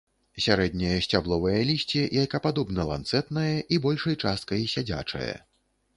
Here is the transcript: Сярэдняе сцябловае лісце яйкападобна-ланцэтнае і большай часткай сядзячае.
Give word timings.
Сярэдняе 0.43 0.95
сцябловае 1.05 1.59
лісце 1.71 2.01
яйкападобна-ланцэтнае 2.21 3.55
і 3.77 3.83
большай 3.87 4.19
часткай 4.23 4.69
сядзячае. 4.77 5.33